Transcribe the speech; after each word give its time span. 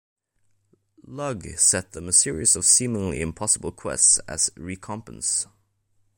Lug 1.05 1.45
set 1.57 1.91
them 1.91 2.07
a 2.07 2.11
series 2.11 2.55
of 2.55 2.65
seemingly 2.65 3.21
impossible 3.21 3.71
quests 3.71 4.17
as 4.27 4.49
recompense. 4.57 5.45